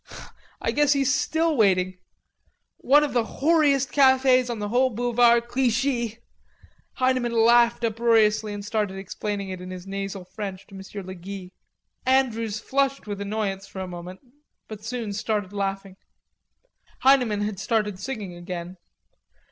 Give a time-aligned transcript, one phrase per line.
[0.59, 1.99] I guess he's still waiting.
[2.77, 6.17] One of the whoreiest cafes on the whole Boulevard Clichy."
[6.93, 11.05] Heineman laughed uproariously and started explaining it in nasal French to M.
[11.05, 11.51] le Guy.
[12.03, 14.21] Andrews flushed with annoyance for a moment,
[14.67, 15.97] but soon started laughing.
[17.01, 18.77] Heineman had started singing again.